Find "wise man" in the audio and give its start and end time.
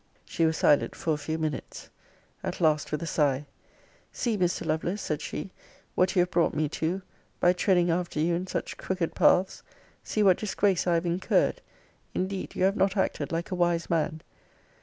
13.55-14.23